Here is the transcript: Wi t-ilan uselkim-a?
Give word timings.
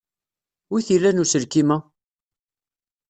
Wi 0.71 0.79
t-ilan 0.87 1.21
uselkim-a? 1.23 1.77